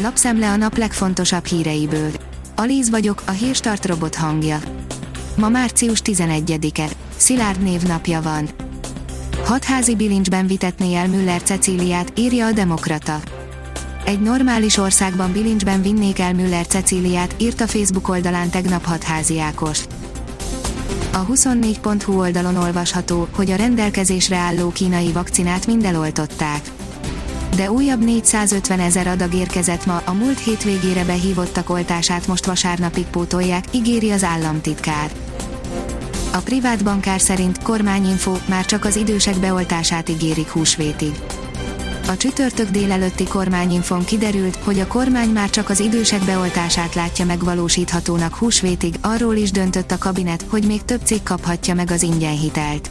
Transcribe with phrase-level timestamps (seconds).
[0.00, 2.10] lapszemle a nap legfontosabb híreiből.
[2.56, 4.60] Alíz vagyok, a hírstart robot hangja.
[5.36, 6.88] Ma március 11-e.
[7.16, 8.48] Szilárd névnapja van.
[9.44, 13.20] Hatházi bilincsben vitetné el Müller Cecíliát, írja a Demokrata.
[14.04, 19.80] Egy normális országban bilincsben vinnék el Müller Cecíliát, írta Facebook oldalán tegnap hatházi Ákos.
[21.12, 26.60] A 24.hu oldalon olvasható, hogy a rendelkezésre álló kínai vakcinát mind eloltották.
[27.56, 33.64] De újabb 450 ezer adag érkezett ma, a múlt hétvégére behívottak oltását most vasárnapig pótolják,
[33.70, 35.10] ígéri az államtitkár.
[36.32, 41.12] A privát bankár szerint kormányinfo már csak az idősek beoltását ígérik húsvétig.
[42.08, 48.34] A csütörtök délelőtti kormányinfon kiderült, hogy a kormány már csak az idősek beoltását látja megvalósíthatónak
[48.34, 52.90] húsvétig, arról is döntött a kabinet, hogy még több cég kaphatja meg az ingyen hitelt.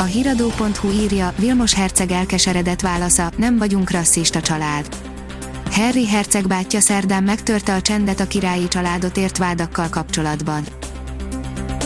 [0.00, 4.86] A hiradó.hu írja, Vilmos herceg elkeseredett válasza, nem vagyunk rasszista család.
[5.70, 10.64] Harry herceg bátyja szerdán megtörte a csendet a királyi családot ért vádakkal kapcsolatban.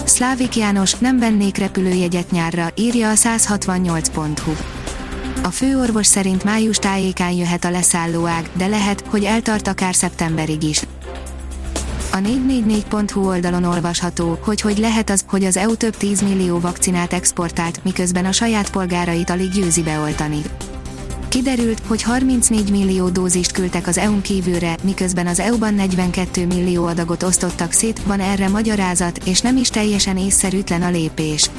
[0.05, 4.53] Szlávik János, nem vennék repülőjegyet nyárra, írja a 168.hu.
[5.43, 10.83] A főorvos szerint május tájékán jöhet a leszállóág, de lehet, hogy eltart akár szeptemberig is.
[12.15, 17.13] A 444.hu oldalon olvasható, hogy hogy lehet az, hogy az EU több 10 millió vakcinát
[17.13, 20.43] exportált, miközben a saját polgárait alig győzi beoltani.
[21.29, 27.23] Kiderült, hogy 34 millió dózist küldtek az EU-n kívülre, miközben az EU-ban 42 millió adagot
[27.23, 31.51] osztottak szét, van erre magyarázat, és nem is teljesen észszerűtlen a lépés.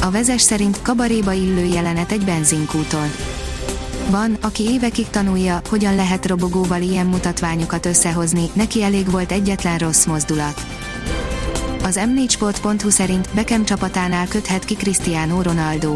[0.00, 3.08] A vezes szerint kabaréba illő jelenet egy benzinkúton.
[4.10, 10.04] Van, aki évekig tanulja, hogyan lehet robogóval ilyen mutatványokat összehozni, neki elég volt egyetlen rossz
[10.04, 10.66] mozdulat.
[11.82, 15.94] Az m4sport.hu szerint Beckham csapatánál köthet ki Cristiano Ronaldo.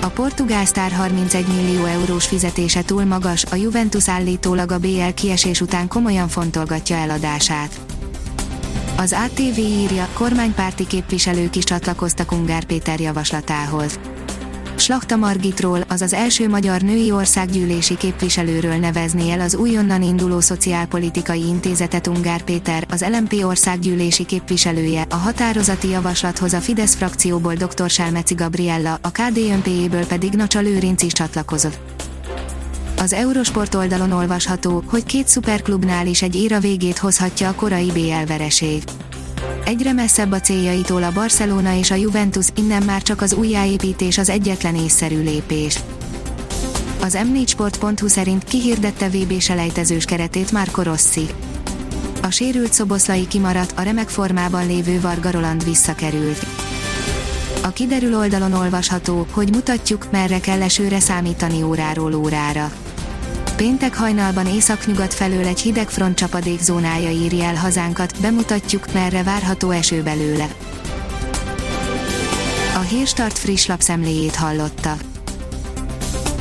[0.00, 5.60] A portugál sztár 31 millió eurós fizetése túl magas, a Juventus állítólag a BL kiesés
[5.60, 7.80] után komolyan fontolgatja eladását.
[8.96, 13.98] Az ATV írja, kormánypárti képviselők is csatlakoztak Ungár Péter javaslatához.
[14.84, 21.46] Slachta Margitról, az az első magyar női országgyűlési képviselőről nevezné el az újonnan induló Szociálpolitikai
[21.46, 27.90] Intézetet Ungár Péter, az LMP országgyűlési képviselője, a határozati javaslathoz a Fidesz frakcióból dr.
[27.90, 31.78] Selmeci Gabriella, a KDNP-ből pedig Nacsa Lőrinc is csatlakozott.
[32.98, 38.26] Az Eurosport oldalon olvasható, hogy két szuperklubnál is egy éra végét hozhatja a korai BL
[38.26, 38.82] vereség.
[39.64, 44.28] Egyre messzebb a céljaitól a Barcelona és a Juventus, innen már csak az újjáépítés az
[44.28, 45.78] egyetlen észszerű lépés.
[47.00, 51.26] Az m4sport.hu szerint kihirdette VB selejtezős keretét Marco Rossi.
[52.22, 56.46] A sérült szoboszlai kimaradt, a remek formában lévő Varga Roland visszakerült.
[57.62, 62.72] A kiderül oldalon olvasható, hogy mutatjuk, merre kell esőre számítani óráról órára
[63.56, 69.70] Péntek hajnalban északnyugat felől egy hideg front csapadék zónája írja el hazánkat, bemutatjuk, merre várható
[69.70, 70.48] eső belőle.
[72.74, 74.96] A Hírstart friss lapszemléjét hallotta.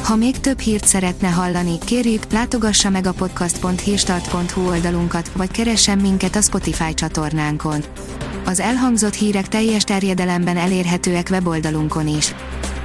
[0.04, 6.36] Ha még több hírt szeretne hallani, kérjük, látogassa meg a podcast.hírstart.hu oldalunkat, vagy keressen minket
[6.36, 7.84] a Spotify csatornánkon.
[8.46, 12.34] Az elhangzott hírek teljes terjedelemben elérhetőek weboldalunkon is.